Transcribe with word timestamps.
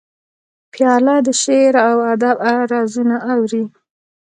پیاله 0.73 1.15
د 1.25 1.27
شعرو 1.41 1.79
او 1.89 1.97
ادب 2.13 2.37
رازونه 2.71 3.15
اوري. 3.33 3.63